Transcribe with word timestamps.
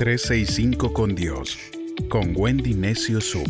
365 0.00 0.94
con 0.94 1.14
Dios, 1.14 1.58
con 2.08 2.32
Wendy 2.34 2.72
Necio 2.72 3.20
Sub. 3.20 3.46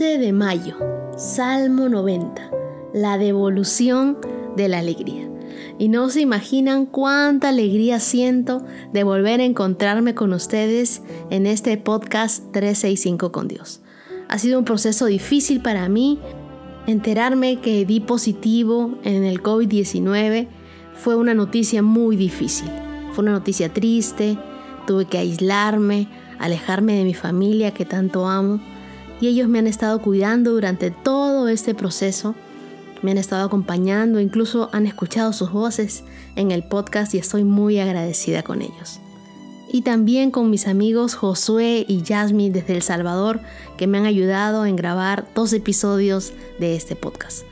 de 0.00 0.32
mayo, 0.32 0.76
Salmo 1.16 1.88
90, 1.88 2.50
la 2.94 3.16
devolución 3.16 4.18
de 4.56 4.66
la 4.66 4.80
alegría. 4.80 5.30
Y 5.78 5.88
no 5.88 6.10
se 6.10 6.20
imaginan 6.20 6.86
cuánta 6.86 7.50
alegría 7.50 8.00
siento 8.00 8.64
de 8.92 9.04
volver 9.04 9.38
a 9.38 9.44
encontrarme 9.44 10.16
con 10.16 10.32
ustedes 10.32 11.02
en 11.30 11.46
este 11.46 11.76
podcast 11.76 12.50
365 12.50 13.30
con 13.30 13.46
Dios. 13.46 13.82
Ha 14.28 14.38
sido 14.38 14.58
un 14.58 14.64
proceso 14.64 15.06
difícil 15.06 15.62
para 15.62 15.88
mí. 15.88 16.18
Enterarme 16.90 17.60
que 17.60 17.86
di 17.86 18.00
positivo 18.00 18.98
en 19.04 19.22
el 19.22 19.40
COVID-19 19.44 20.48
fue 20.92 21.14
una 21.14 21.34
noticia 21.34 21.82
muy 21.82 22.16
difícil. 22.16 22.68
Fue 23.12 23.22
una 23.22 23.30
noticia 23.30 23.72
triste. 23.72 24.36
Tuve 24.88 25.04
que 25.04 25.18
aislarme, 25.18 26.08
alejarme 26.40 26.96
de 26.96 27.04
mi 27.04 27.14
familia 27.14 27.72
que 27.72 27.84
tanto 27.84 28.26
amo. 28.26 28.58
Y 29.20 29.28
ellos 29.28 29.48
me 29.48 29.60
han 29.60 29.68
estado 29.68 30.02
cuidando 30.02 30.50
durante 30.50 30.90
todo 30.90 31.46
este 31.46 31.76
proceso 31.76 32.34
me 33.02 33.12
han 33.12 33.18
estado 33.18 33.46
acompañando, 33.46 34.18
incluso 34.18 34.68
han 34.72 34.84
escuchado 34.84 35.32
sus 35.32 35.52
voces 35.52 36.02
en 36.34 36.50
el 36.50 36.64
podcast 36.64 37.14
y 37.14 37.18
estoy 37.18 37.44
muy 37.44 37.78
agradecida 37.78 38.42
con 38.42 38.62
ellos. 38.62 39.00
Y 39.72 39.82
también 39.82 40.30
con 40.30 40.50
mis 40.50 40.66
amigos 40.66 41.14
Josué 41.14 41.84
y 41.86 42.02
Jasmine 42.04 42.52
desde 42.52 42.74
El 42.74 42.82
Salvador 42.82 43.40
que 43.76 43.86
me 43.86 43.98
han 43.98 44.06
ayudado 44.06 44.66
en 44.66 44.76
grabar 44.76 45.28
dos 45.34 45.52
episodios 45.52 46.32
de 46.58 46.74
este 46.74 46.96
podcast. 46.96 47.44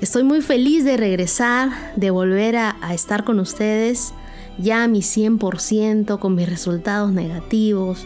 Estoy 0.00 0.22
muy 0.22 0.40
feliz 0.40 0.84
de 0.84 0.96
regresar, 0.96 1.70
de 1.96 2.10
volver 2.10 2.56
a, 2.56 2.76
a 2.80 2.94
estar 2.94 3.24
con 3.24 3.40
ustedes 3.40 4.14
ya 4.58 4.84
a 4.84 4.88
mi 4.88 5.00
100% 5.00 6.18
con 6.18 6.34
mis 6.34 6.48
resultados 6.48 7.12
negativos, 7.12 8.04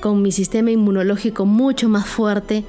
con 0.00 0.22
mi 0.22 0.32
sistema 0.32 0.70
inmunológico 0.70 1.44
mucho 1.46 1.88
más 1.88 2.06
fuerte 2.06 2.64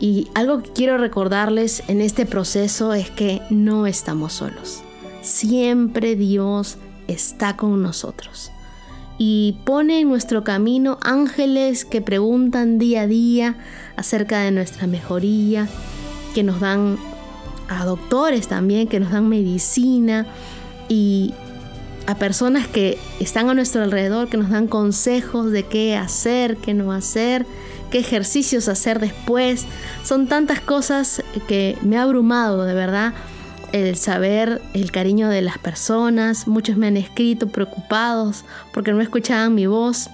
y 0.00 0.28
algo 0.34 0.62
que 0.62 0.72
quiero 0.72 0.98
recordarles 0.98 1.82
en 1.88 2.00
este 2.00 2.26
proceso 2.26 2.92
es 2.92 3.10
que 3.10 3.40
no 3.50 3.86
estamos 3.86 4.32
solos. 4.32 4.82
Siempre 5.20 6.16
Dios 6.16 6.78
está 7.06 7.56
con 7.56 7.82
nosotros. 7.82 8.50
Y 9.24 9.54
pone 9.64 10.00
en 10.00 10.08
nuestro 10.08 10.42
camino 10.42 10.98
ángeles 11.00 11.84
que 11.84 12.00
preguntan 12.00 12.80
día 12.80 13.02
a 13.02 13.06
día 13.06 13.54
acerca 13.94 14.40
de 14.40 14.50
nuestra 14.50 14.88
mejoría, 14.88 15.68
que 16.34 16.42
nos 16.42 16.58
dan 16.58 16.98
a 17.68 17.84
doctores 17.84 18.48
también, 18.48 18.88
que 18.88 18.98
nos 18.98 19.12
dan 19.12 19.28
medicina 19.28 20.26
y 20.88 21.34
a 22.08 22.16
personas 22.16 22.66
que 22.66 22.98
están 23.20 23.48
a 23.48 23.54
nuestro 23.54 23.84
alrededor, 23.84 24.28
que 24.28 24.38
nos 24.38 24.50
dan 24.50 24.66
consejos 24.66 25.52
de 25.52 25.66
qué 25.66 25.94
hacer, 25.94 26.56
qué 26.56 26.74
no 26.74 26.90
hacer 26.90 27.46
qué 27.92 27.98
ejercicios 27.98 28.68
hacer 28.68 28.98
después. 28.98 29.66
Son 30.02 30.26
tantas 30.26 30.60
cosas 30.60 31.22
que 31.46 31.78
me 31.82 31.98
ha 31.98 32.02
abrumado, 32.02 32.64
de 32.64 32.74
verdad, 32.74 33.12
el 33.72 33.96
saber 33.96 34.62
el 34.74 34.90
cariño 34.90 35.28
de 35.28 35.42
las 35.42 35.58
personas. 35.58 36.46
Muchos 36.46 36.76
me 36.76 36.86
han 36.86 36.96
escrito 36.96 37.48
preocupados 37.48 38.44
porque 38.72 38.92
no 38.92 39.00
escuchaban 39.00 39.54
mi 39.54 39.66
voz. 39.66 40.10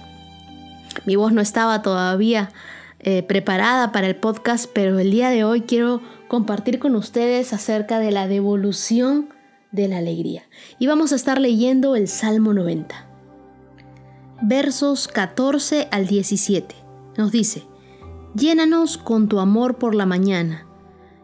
Mi 1.05 1.15
voz 1.15 1.31
no 1.31 1.41
estaba 1.41 1.81
todavía 1.81 2.51
eh, 2.99 3.23
preparada 3.23 3.91
para 3.91 4.07
el 4.07 4.15
podcast, 4.15 4.69
pero 4.73 4.99
el 4.99 5.11
día 5.11 5.29
de 5.29 5.43
hoy 5.43 5.61
quiero 5.61 6.01
compartir 6.27 6.79
con 6.79 6.95
ustedes 6.95 7.53
acerca 7.53 7.99
de 7.99 8.11
la 8.11 8.27
devolución 8.27 9.29
de 9.71 9.87
la 9.87 9.97
alegría. 9.97 10.43
Y 10.79 10.87
vamos 10.87 11.11
a 11.11 11.15
estar 11.15 11.39
leyendo 11.39 11.95
el 11.95 12.07
Salmo 12.07 12.53
90. 12.53 13.07
Versos 14.41 15.07
14 15.07 15.87
al 15.91 16.07
17. 16.07 16.75
Nos 17.17 17.31
dice, 17.31 17.63
Llénanos 18.35 18.97
con 18.97 19.27
tu 19.27 19.39
amor 19.39 19.77
por 19.77 19.95
la 19.95 20.05
mañana, 20.05 20.67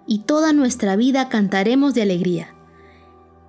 y 0.07 0.19
toda 0.19 0.53
nuestra 0.53 0.95
vida 0.95 1.29
cantaremos 1.29 1.93
de 1.93 2.03
alegría. 2.03 2.53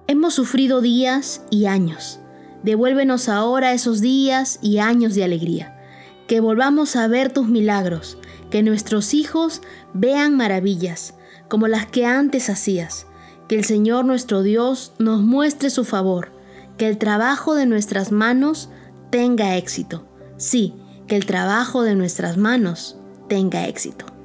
Hemos 0.07 0.35
sufrido 0.35 0.81
días 0.81 1.43
y 1.51 1.67
años. 1.67 2.21
Devuélvenos 2.63 3.29
ahora 3.29 3.73
esos 3.73 4.01
días 4.01 4.59
y 4.63 4.79
años 4.79 5.15
de 5.15 5.25
alegría. 5.25 5.79
Que 6.27 6.41
volvamos 6.41 6.97
a 6.97 7.07
ver 7.09 7.33
tus 7.33 7.49
milagros, 7.49 8.19
que 8.51 8.63
nuestros 8.63 9.15
hijos 9.15 9.63
vean 9.95 10.37
maravillas, 10.37 11.15
como 11.49 11.69
las 11.69 11.87
que 11.87 12.07
antes 12.07 12.49
hacías. 12.51 13.07
Que 13.49 13.57
el 13.57 13.65
Señor 13.65 14.05
nuestro 14.05 14.43
Dios 14.43 14.93
nos 14.99 15.23
muestre 15.23 15.71
su 15.71 15.85
favor, 15.85 16.33
que 16.79 16.89
el 16.89 16.99
trabajo 16.99 17.55
de 17.55 17.67
nuestras 17.67 18.11
manos 18.11 18.71
tenga 19.11 19.57
éxito. 19.57 20.05
Sí, 20.37 20.75
que 21.07 21.17
el 21.17 21.27
trabajo 21.27 21.83
de 21.83 21.95
nuestras 21.95 22.37
manos 22.37 22.97
tenga 23.29 23.67
éxito. 23.67 24.16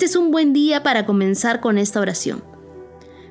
Este 0.00 0.12
es 0.12 0.16
un 0.16 0.30
buen 0.30 0.54
día 0.54 0.82
para 0.82 1.04
comenzar 1.04 1.60
con 1.60 1.76
esta 1.76 2.00
oración. 2.00 2.42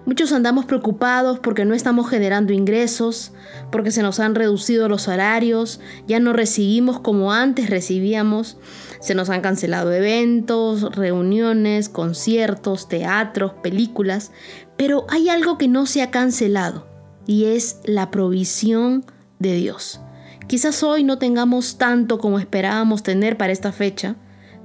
Muchos 0.06 0.32
andamos 0.32 0.66
preocupados 0.66 1.40
porque 1.40 1.66
no 1.66 1.74
estamos 1.74 2.08
generando 2.08 2.54
ingresos, 2.54 3.32
porque 3.72 3.90
se 3.90 4.04
nos 4.04 4.20
han 4.20 4.36
reducido 4.36 4.88
los 4.88 5.08
horarios, 5.08 5.80
ya 6.06 6.20
no 6.20 6.32
recibimos 6.32 7.00
como 7.00 7.34
antes 7.34 7.72
recibíamos, 7.72 8.58
se 9.00 9.16
nos 9.16 9.32
han 9.32 9.42
cancelado 9.42 9.92
eventos, 9.92 10.96
reuniones, 10.96 11.90
conciertos, 11.90 12.88
teatros, 12.88 13.54
películas, 13.64 14.32
pero 14.78 15.08
hay 15.10 15.30
algo 15.30 15.58
que 15.58 15.68
no 15.68 15.88
se 15.88 16.04
ha 16.04 16.12
cancelado 16.12 16.88
y 17.26 17.46
es 17.46 17.80
la 17.84 18.12
provisión 18.12 19.04
de 19.40 19.56
Dios. 19.56 20.02
Quizás 20.46 20.84
hoy 20.84 21.04
no 21.04 21.18
tengamos 21.18 21.80
tanto 21.80 22.20
como 22.20 22.38
esperábamos 22.38 23.02
tener 23.02 23.38
para 23.38 23.54
esta 23.54 23.72
fecha, 23.72 24.18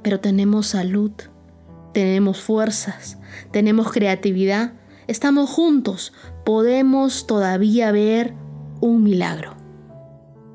pero 0.03 0.21
tenemos 0.21 0.67
salud, 0.67 1.13
tenemos 1.95 2.43
fuerzas, 2.43 3.17
tenemos 3.53 3.91
creatividad, 3.91 4.75
estamos 5.07 5.49
juntos, 5.49 6.13
podemos 6.45 7.27
todavía 7.27 7.91
ver 7.93 8.35
un 8.81 9.03
milagro. 9.03 9.57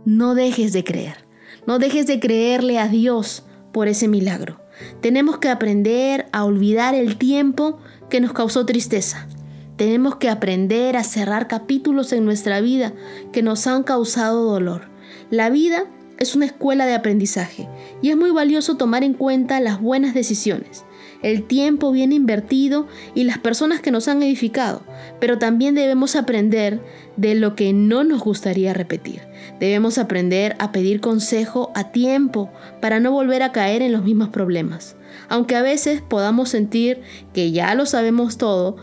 No 0.06 0.36
dejes 0.36 0.74
de 0.74 0.84
creer, 0.84 1.26
no 1.66 1.80
dejes 1.80 2.06
de 2.06 2.20
creerle 2.20 2.78
a 2.78 2.88
Dios 2.88 3.46
por 3.72 3.88
ese 3.88 4.08
milagro. 4.08 4.62
Tenemos 5.02 5.40
que 5.40 5.50
aprender 5.50 6.28
a 6.32 6.44
olvidar 6.44 6.94
el 6.94 7.18
tiempo 7.18 7.80
que 8.10 8.22
nos 8.22 8.34
causó 8.34 8.66
tristeza. 8.66 9.28
Tenemos 9.78 10.18
que 10.18 10.30
aprender 10.30 10.98
a 10.98 11.04
cerrar 11.04 11.48
capítulos 11.48 12.12
en 12.12 12.26
nuestra 12.26 12.60
vida 12.60 12.94
que 13.32 13.42
nos 13.42 13.66
han 13.66 13.84
causado 13.84 14.44
dolor. 14.44 14.90
La 15.30 15.50
vida 15.50 15.86
es 16.18 16.36
una 16.36 16.46
escuela 16.46 16.86
de 16.86 16.96
aprendizaje 16.96 17.70
y 18.02 18.10
es 18.10 18.18
muy 18.18 18.32
valioso 18.32 18.76
tomar 18.76 19.04
en 19.04 19.14
cuenta 19.14 19.62
las 19.62 19.82
buenas 19.82 20.14
decisiones, 20.14 20.84
el 21.22 21.44
tiempo 21.44 21.91
bien 21.91 22.12
invertido 22.12 22.88
y 23.13 23.24
las 23.24 23.38
personas 23.38 23.81
que 23.81 23.91
nos 23.91 24.07
han 24.07 24.24
edificado, 24.24 24.81
pero 25.19 25.38
también 25.38 25.75
debemos 25.75 26.16
aprender 26.16 26.81
de 27.18 27.35
lo 27.35 27.56
que 27.56 27.74
no 27.74 28.03
nos 28.03 28.22
gustaría 28.22 28.74
repetir. 28.74 29.22
Debemos 29.59 29.97
aprender 29.97 30.56
a 30.59 30.72
pedir 30.72 31.02
consejo 31.02 31.72
a 31.75 31.91
tiempo 31.91 32.50
para 32.81 33.00
no 33.00 33.12
volver 33.12 33.44
a 33.44 33.52
caer 33.52 33.81
en 33.81 33.91
los 33.91 34.03
mismos 34.03 34.30
problemas. 34.30 34.96
Aunque 35.28 35.56
a 35.56 35.62
veces 35.62 36.02
podamos 36.02 36.50
sentir 36.50 37.02
que 37.34 37.51
ya 37.51 37.75
lo 37.75 37.86
sabemos 37.86 38.38
todo, 38.38 38.78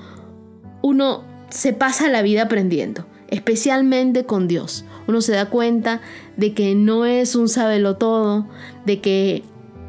uno 0.82 1.24
se 1.48 1.72
pasa 1.72 2.08
la 2.08 2.22
vida 2.22 2.42
aprendiendo 2.42 3.06
especialmente 3.28 4.24
con 4.24 4.48
Dios. 4.48 4.84
Uno 5.06 5.20
se 5.20 5.32
da 5.32 5.46
cuenta 5.46 6.00
de 6.36 6.54
que 6.54 6.74
no 6.74 7.04
es 7.04 7.34
un 7.34 7.48
sábelo 7.48 7.96
todo, 7.96 8.46
de 8.84 9.00
que 9.00 9.42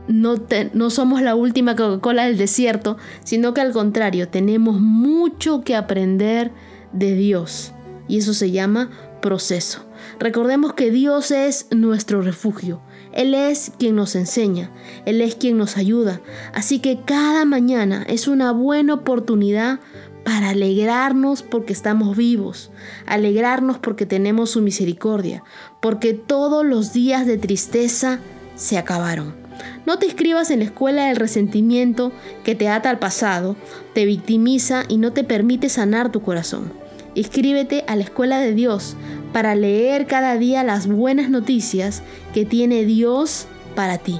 no, 0.07 0.35
no 0.73 0.90
somos 0.90 1.22
la 1.22 1.35
última 1.35 1.75
Coca-Cola 1.75 2.25
del 2.25 2.38
desierto, 2.38 2.97
sino 3.23 3.53
que 3.53 3.62
al 3.62 3.73
contrario, 3.73 4.29
tenemos 4.29 4.80
mucho 4.80 5.62
que 5.62 5.75
aprender 5.75 6.51
de 6.94 7.13
Dios. 7.13 7.74
Y 8.07 8.18
eso 8.18 8.33
se 8.33 8.51
llama 8.51 8.89
proceso. 9.21 9.86
Recordemos 10.19 10.74
que 10.74 10.92
Dios 10.92 11.31
es 11.31 11.68
nuestro 11.71 12.21
refugio. 12.21 12.81
Él 13.12 13.33
es 13.33 13.71
quien 13.80 13.95
nos 13.95 14.15
enseña, 14.15 14.71
Él 15.06 15.21
es 15.21 15.36
quien 15.36 15.57
nos 15.57 15.75
ayuda. 15.77 16.21
Así 16.53 16.80
que 16.80 17.01
cada 17.03 17.45
mañana 17.45 18.06
es 18.07 18.27
una 18.27 18.51
buena 18.51 18.94
oportunidad 18.94 19.80
para 20.24 20.50
alegrarnos 20.50 21.42
porque 21.42 21.74
estamos 21.74 22.15
vivos, 22.15 22.69
alegrarnos 23.06 23.80
porque 23.80 24.06
tenemos 24.06 24.51
su 24.51 24.62
misericordia, 24.62 25.44
porque 25.81 26.13
todos 26.13 26.65
los 26.65 26.94
días 26.94 27.25
de 27.25 27.38
tristeza 27.38 28.19
se 28.56 28.77
acabaron. 28.77 29.46
No 29.86 30.00
te 30.00 30.06
inscribas 30.06 30.51
en 30.51 30.59
la 30.59 30.65
escuela 30.65 31.07
del 31.07 31.15
resentimiento 31.15 32.12
que 32.44 32.56
te 32.56 32.69
ata 32.69 32.89
al 32.89 33.00
pasado, 33.00 33.56
te 33.94 34.06
victimiza 34.06 34.83
y 34.88 34.98
no 34.98 35.13
te 35.13 35.24
permite 35.24 35.69
sanar 35.69 36.12
tu 36.12 36.21
corazón. 36.21 36.71
Inscríbete 37.15 37.83
a 37.88 37.95
la 37.95 38.04
escuela 38.04 38.39
de 38.39 38.54
Dios 38.54 38.95
para 39.33 39.56
leer 39.56 40.06
cada 40.06 40.38
día 40.38 40.63
las 40.63 40.88
buenas 40.88 41.30
noticias 41.30 42.04
que 42.33 42.45
tiene 42.45 42.86
Dios 42.86 43.48
para 43.75 43.98
ti. 43.98 44.19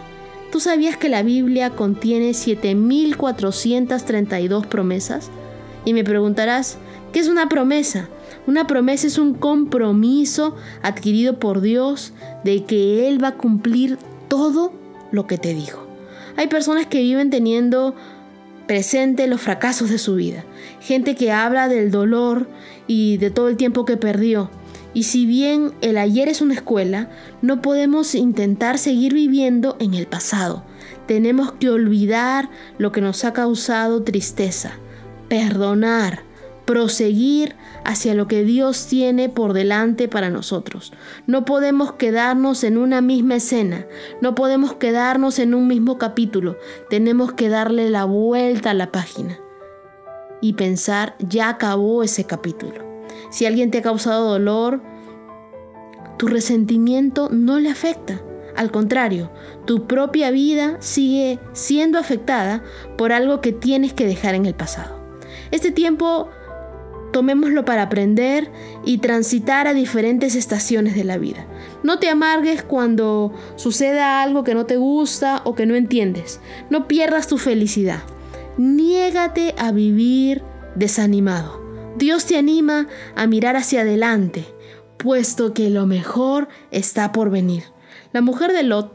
¿Tú 0.52 0.60
sabías 0.60 0.98
que 0.98 1.10
la 1.10 1.24
Biblia 1.24 1.72
contiene 1.72 2.32
7.432 2.32 4.66
promesas? 4.66 5.30
Y 5.86 5.94
me 5.94 6.04
preguntarás, 6.04 6.78
¿qué 7.12 7.20
es 7.20 7.28
una 7.28 7.50
promesa? 7.50 8.10
Una 8.48 8.66
promesa 8.66 9.08
es 9.08 9.18
un 9.18 9.34
compromiso 9.34 10.56
adquirido 10.82 11.38
por 11.38 11.62
Dios 11.62 12.14
de 12.44 12.64
que 12.64 13.08
Él 13.08 13.24
va 13.24 13.30
a 13.30 13.36
cumplir 13.36 13.98
todo 14.28 14.72
lo 15.12 15.28
que 15.28 15.38
te 15.38 15.54
dijo. 15.54 15.88
Hay 16.36 16.48
personas 16.48 16.86
que 16.88 17.02
viven 17.02 17.30
teniendo 17.30 17.96
presente 18.68 19.28
los 19.28 19.42
fracasos 19.42 19.90
de 19.90 19.98
su 19.98 20.16
vida, 20.16 20.44
gente 20.82 21.16
que 21.16 21.32
habla 21.32 21.68
del 21.68 21.90
dolor 21.90 22.48
y 22.86 23.18
de 23.18 23.32
todo 23.32 23.48
el 23.48 23.58
tiempo 23.58 23.86
que 23.86 23.98
perdió. 23.98 24.50
Y 24.94 25.04
si 25.04 25.26
bien 25.26 25.74
el 25.82 25.98
ayer 25.98 26.28
es 26.28 26.42
una 26.42 26.56
escuela, 26.56 27.10
no 27.42 27.62
podemos 27.62 28.16
intentar 28.16 28.78
seguir 28.78 29.14
viviendo 29.14 29.78
en 29.80 29.94
el 29.94 30.08
pasado. 30.08 30.64
Tenemos 31.08 31.52
que 31.54 31.70
olvidar 31.70 32.50
lo 32.78 32.92
que 32.92 33.02
nos 33.02 33.24
ha 33.24 33.34
causado 33.34 34.04
tristeza 34.04 34.80
perdonar, 35.28 36.24
proseguir 36.68 37.56
hacia 37.86 38.14
lo 38.14 38.28
que 38.28 38.44
Dios 38.44 38.88
tiene 38.88 39.30
por 39.30 39.54
delante 39.54 40.10
para 40.10 40.30
nosotros. 40.30 40.92
No 41.26 41.46
podemos 41.46 41.94
quedarnos 41.94 42.66
en 42.66 42.78
una 42.78 43.02
misma 43.02 43.36
escena, 43.36 43.88
no 44.22 44.36
podemos 44.36 44.74
quedarnos 44.74 45.40
en 45.40 45.56
un 45.56 45.68
mismo 45.68 45.98
capítulo, 45.98 46.58
tenemos 46.90 47.32
que 47.32 47.48
darle 47.48 47.90
la 47.90 48.04
vuelta 48.04 48.72
a 48.72 48.76
la 48.76 48.92
página 48.92 49.40
y 50.42 50.54
pensar, 50.54 51.16
ya 51.20 51.50
acabó 51.50 52.04
ese 52.04 52.26
capítulo. 52.26 52.86
Si 53.32 53.46
alguien 53.46 53.72
te 53.72 53.80
ha 53.80 53.82
causado 53.82 54.30
dolor, 54.30 54.82
tu 56.18 56.28
resentimiento 56.28 57.30
no 57.32 57.60
le 57.60 57.70
afecta. 57.70 58.22
Al 58.58 58.72
contrario, 58.72 59.32
tu 59.66 59.88
propia 59.88 60.32
vida 60.32 60.76
sigue 60.80 61.40
siendo 61.54 61.98
afectada 61.98 62.62
por 62.98 63.14
algo 63.14 63.40
que 63.40 63.54
tienes 63.54 63.94
que 63.94 64.06
dejar 64.06 64.36
en 64.36 64.46
el 64.46 64.54
pasado. 64.54 64.98
Este 65.52 65.72
tiempo 65.72 66.30
tomémoslo 67.12 67.66
para 67.66 67.84
aprender 67.84 68.52
y 68.86 69.00
transitar 69.00 69.68
a 69.68 69.74
diferentes 69.74 70.36
estaciones 70.36 70.96
de 70.96 71.04
la 71.04 71.18
vida. 71.18 71.48
No 71.84 72.00
te 72.00 72.10
amargues 72.10 72.64
cuando 72.64 73.34
suceda 73.56 74.22
algo 74.22 74.44
que 74.44 74.54
no 74.54 74.66
te 74.66 74.78
gusta 74.78 75.42
o 75.44 75.56
que 75.56 75.66
no 75.66 75.76
entiendes. 75.76 76.40
No 76.70 76.88
pierdas 76.88 77.28
tu 77.28 77.38
felicidad. 77.38 78.02
Niégate 78.58 79.56
a 79.58 79.72
vivir 79.72 80.44
desanimado. 80.76 81.62
Dios 81.98 82.26
te 82.26 82.38
anima 82.38 82.88
a 83.16 83.26
mirar 83.26 83.56
hacia 83.56 83.82
adelante, 83.82 84.46
puesto 84.98 85.54
que 85.54 85.70
lo 85.70 85.86
mejor 85.88 86.48
está 86.72 87.12
por 87.12 87.30
venir. 87.32 87.64
La 88.14 88.22
mujer 88.22 88.52
de 88.52 88.64
Lot, 88.64 88.94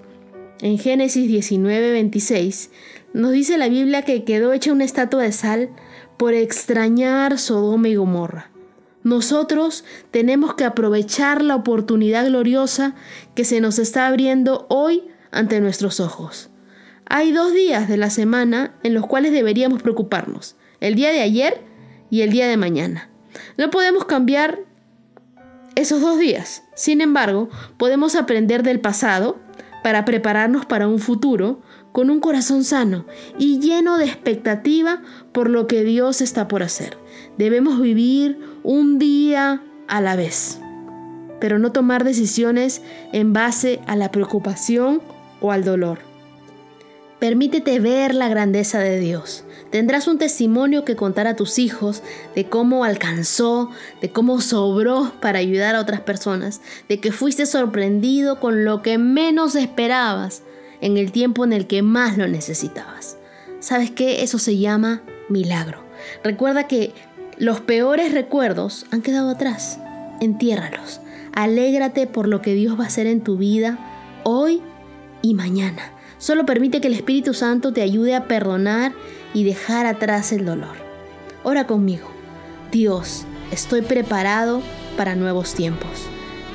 en 0.60 0.78
Génesis 0.78 1.28
19:26, 1.28 2.70
nos 3.12 3.32
dice 3.32 3.58
la 3.58 3.68
Biblia 3.68 4.02
que 4.02 4.24
quedó 4.24 4.52
hecha 4.52 4.72
una 4.72 4.84
estatua 4.84 5.22
de 5.22 5.32
sal 5.32 5.70
por 6.22 6.34
extrañar 6.34 7.36
Sodoma 7.36 7.88
y 7.88 7.96
Gomorra. 7.96 8.48
Nosotros 9.02 9.84
tenemos 10.12 10.54
que 10.54 10.62
aprovechar 10.62 11.42
la 11.42 11.56
oportunidad 11.56 12.24
gloriosa 12.28 12.94
que 13.34 13.42
se 13.44 13.60
nos 13.60 13.80
está 13.80 14.06
abriendo 14.06 14.66
hoy 14.68 15.02
ante 15.32 15.60
nuestros 15.60 15.98
ojos. 15.98 16.48
Hay 17.06 17.32
dos 17.32 17.52
días 17.52 17.88
de 17.88 17.96
la 17.96 18.08
semana 18.08 18.72
en 18.84 18.94
los 18.94 19.04
cuales 19.04 19.32
deberíamos 19.32 19.82
preocuparnos, 19.82 20.54
el 20.78 20.94
día 20.94 21.10
de 21.10 21.22
ayer 21.22 21.60
y 22.08 22.20
el 22.20 22.30
día 22.30 22.46
de 22.46 22.56
mañana. 22.56 23.10
No 23.58 23.70
podemos 23.70 24.04
cambiar 24.04 24.60
esos 25.74 26.00
dos 26.00 26.20
días. 26.20 26.62
Sin 26.76 27.00
embargo, 27.00 27.48
podemos 27.78 28.14
aprender 28.14 28.62
del 28.62 28.78
pasado 28.78 29.40
para 29.82 30.04
prepararnos 30.04 30.66
para 30.66 30.86
un 30.86 31.00
futuro 31.00 31.62
con 31.92 32.10
un 32.10 32.20
corazón 32.20 32.64
sano 32.64 33.04
y 33.38 33.60
lleno 33.60 33.98
de 33.98 34.06
expectativa 34.06 35.02
por 35.32 35.48
lo 35.48 35.66
que 35.66 35.84
Dios 35.84 36.20
está 36.20 36.48
por 36.48 36.62
hacer. 36.62 36.96
Debemos 37.38 37.80
vivir 37.80 38.38
un 38.62 38.98
día 38.98 39.62
a 39.88 40.00
la 40.00 40.16
vez, 40.16 40.58
pero 41.40 41.58
no 41.58 41.72
tomar 41.72 42.04
decisiones 42.04 42.82
en 43.12 43.32
base 43.32 43.80
a 43.86 43.96
la 43.96 44.10
preocupación 44.10 45.02
o 45.40 45.52
al 45.52 45.64
dolor. 45.64 45.98
Permítete 47.18 47.78
ver 47.78 48.16
la 48.16 48.28
grandeza 48.28 48.80
de 48.80 48.98
Dios. 48.98 49.44
Tendrás 49.70 50.08
un 50.08 50.18
testimonio 50.18 50.84
que 50.84 50.96
contar 50.96 51.28
a 51.28 51.36
tus 51.36 51.60
hijos 51.60 52.02
de 52.34 52.48
cómo 52.48 52.84
alcanzó, 52.84 53.70
de 54.00 54.10
cómo 54.10 54.40
sobró 54.40 55.12
para 55.20 55.38
ayudar 55.38 55.76
a 55.76 55.80
otras 55.80 56.00
personas, 56.00 56.60
de 56.88 56.98
que 56.98 57.12
fuiste 57.12 57.46
sorprendido 57.46 58.40
con 58.40 58.64
lo 58.64 58.82
que 58.82 58.98
menos 58.98 59.54
esperabas 59.54 60.42
en 60.82 60.98
el 60.98 61.12
tiempo 61.12 61.44
en 61.44 61.54
el 61.54 61.66
que 61.66 61.80
más 61.80 62.18
lo 62.18 62.28
necesitabas. 62.28 63.16
¿Sabes 63.60 63.90
qué? 63.90 64.22
Eso 64.22 64.38
se 64.38 64.58
llama 64.58 65.02
milagro. 65.30 65.82
Recuerda 66.22 66.66
que 66.66 66.92
los 67.38 67.60
peores 67.60 68.12
recuerdos 68.12 68.84
han 68.90 69.00
quedado 69.00 69.30
atrás. 69.30 69.78
Entiérralos. 70.20 71.00
Alégrate 71.32 72.06
por 72.06 72.28
lo 72.28 72.42
que 72.42 72.54
Dios 72.54 72.78
va 72.78 72.84
a 72.84 72.88
hacer 72.88 73.06
en 73.06 73.22
tu 73.22 73.38
vida 73.38 73.78
hoy 74.24 74.60
y 75.22 75.34
mañana. 75.34 75.92
Solo 76.18 76.44
permite 76.44 76.80
que 76.80 76.88
el 76.88 76.94
Espíritu 76.94 77.32
Santo 77.32 77.72
te 77.72 77.82
ayude 77.82 78.14
a 78.14 78.28
perdonar 78.28 78.92
y 79.32 79.44
dejar 79.44 79.86
atrás 79.86 80.32
el 80.32 80.44
dolor. 80.44 80.76
Ora 81.44 81.66
conmigo. 81.66 82.08
Dios, 82.70 83.24
estoy 83.50 83.82
preparado 83.82 84.60
para 84.96 85.14
nuevos 85.14 85.54
tiempos. 85.54 85.90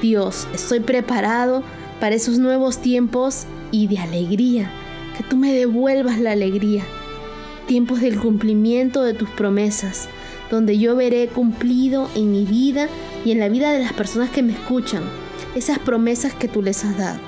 Dios, 0.02 0.48
estoy 0.54 0.82
preparado 0.82 1.64
para 2.00 2.16
esos 2.16 2.38
nuevos 2.38 2.80
tiempos 2.80 3.46
y 3.72 3.88
de 3.88 4.00
alegría, 4.00 4.72
que 5.18 5.24
tú 5.24 5.38
me 5.38 5.54
devuelvas 5.54 6.20
la 6.20 6.32
alegría. 6.32 6.84
Tiempos 7.68 8.02
del 8.02 8.20
cumplimiento 8.20 9.04
de 9.04 9.14
tus 9.14 9.30
promesas, 9.30 10.10
donde 10.50 10.78
yo 10.78 10.96
veré 10.96 11.28
cumplido 11.28 12.10
en 12.16 12.32
mi 12.32 12.46
vida 12.46 12.88
y 13.26 13.32
en 13.32 13.40
la 13.40 13.50
vida 13.50 13.72
de 13.72 13.80
las 13.80 13.94
personas 13.94 14.30
que 14.30 14.44
me 14.44 14.54
escuchan 14.54 15.04
esas 15.58 15.80
promesas 15.80 16.34
que 16.34 16.48
tú 16.48 16.62
les 16.62 16.86
has 16.86 16.98
dado. 16.98 17.20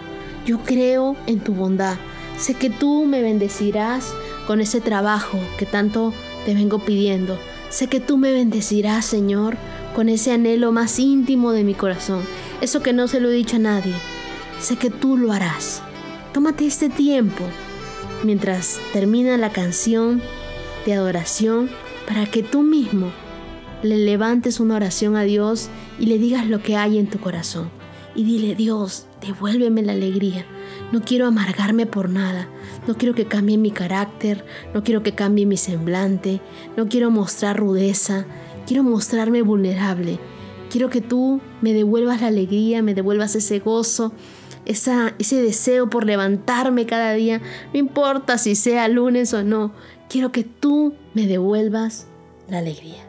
Yo 0.45 0.59
creo 0.59 1.15
en 1.25 1.39
tu 1.39 1.53
bondad. 1.53 1.97
Sé 2.37 2.53
que 2.53 2.69
tú 2.69 3.05
me 3.05 3.21
bendecirás 3.21 4.13
con 4.47 4.61
ese 4.61 4.81
trabajo 4.81 5.39
que 5.57 5.65
tanto 5.65 6.13
te 6.45 6.53
vengo 6.53 6.79
pidiendo. 6.79 7.37
Sé 7.69 7.87
que 7.87 7.99
tú 7.99 8.17
me 8.17 8.31
bendecirás, 8.31 9.05
Señor, 9.05 9.57
con 9.95 10.09
ese 10.09 10.31
anhelo 10.31 10.71
más 10.71 10.97
íntimo 10.99 11.51
de 11.51 11.63
mi 11.63 11.73
corazón. 11.73 12.21
Eso 12.61 12.81
que 12.81 12.93
no 12.93 13.07
se 13.07 13.19
lo 13.19 13.29
he 13.29 13.33
dicho 13.33 13.57
a 13.57 13.59
nadie. 13.59 13.93
Sé 14.59 14.77
que 14.77 14.89
tú 14.89 15.17
lo 15.17 15.31
harás. 15.31 15.81
Tómate 16.33 16.67
este 16.67 16.89
tiempo 16.89 17.43
mientras 18.23 18.79
termina 18.93 19.37
la 19.37 19.51
canción 19.51 20.21
de 20.85 20.93
adoración 20.93 21.69
para 22.07 22.25
que 22.27 22.43
tú 22.43 22.61
mismo 22.61 23.11
le 23.81 23.97
levantes 23.97 24.59
una 24.59 24.75
oración 24.75 25.15
a 25.15 25.23
Dios 25.23 25.69
y 25.99 26.05
le 26.05 26.17
digas 26.17 26.47
lo 26.47 26.61
que 26.61 26.75
hay 26.75 26.99
en 26.99 27.07
tu 27.07 27.19
corazón. 27.19 27.71
Y 28.15 28.23
dile, 28.23 28.53
Dios, 28.53 29.05
devuélveme 29.21 29.81
la 29.81 29.93
alegría. 29.93 30.45
No 30.91 31.01
quiero 31.01 31.25
amargarme 31.25 31.85
por 31.85 32.09
nada. 32.09 32.49
No 32.87 32.95
quiero 32.95 33.15
que 33.15 33.25
cambie 33.25 33.57
mi 33.57 33.71
carácter. 33.71 34.45
No 34.73 34.83
quiero 34.83 35.03
que 35.03 35.13
cambie 35.13 35.45
mi 35.45 35.57
semblante. 35.57 36.41
No 36.75 36.89
quiero 36.89 37.11
mostrar 37.11 37.57
rudeza. 37.57 38.25
Quiero 38.67 38.83
mostrarme 38.83 39.41
vulnerable. 39.41 40.19
Quiero 40.69 40.89
que 40.89 41.01
tú 41.01 41.41
me 41.61 41.73
devuelvas 41.73 42.21
la 42.21 42.27
alegría, 42.27 42.83
me 42.83 42.93
devuelvas 42.93 43.35
ese 43.35 43.59
gozo, 43.59 44.13
ese 44.65 45.41
deseo 45.41 45.89
por 45.89 46.05
levantarme 46.05 46.85
cada 46.85 47.13
día, 47.13 47.41
no 47.73 47.79
importa 47.79 48.37
si 48.37 48.55
sea 48.55 48.87
lunes 48.87 49.33
o 49.33 49.43
no, 49.43 49.71
quiero 50.09 50.31
que 50.31 50.43
tú 50.43 50.93
me 51.13 51.27
devuelvas 51.27 52.07
la 52.47 52.59
alegría. 52.59 53.08